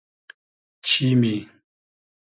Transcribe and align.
چیمی 0.87 1.35